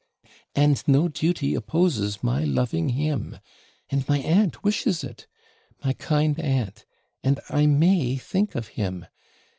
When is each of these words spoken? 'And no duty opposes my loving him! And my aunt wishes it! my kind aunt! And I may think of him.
'And 0.55 0.81
no 0.87 1.07
duty 1.09 1.53
opposes 1.53 2.23
my 2.23 2.43
loving 2.43 2.89
him! 2.89 3.37
And 3.91 4.09
my 4.09 4.17
aunt 4.17 4.63
wishes 4.63 5.03
it! 5.03 5.27
my 5.83 5.93
kind 5.93 6.39
aunt! 6.39 6.87
And 7.23 7.39
I 7.51 7.67
may 7.67 8.15
think 8.17 8.55
of 8.55 8.69
him. 8.69 9.05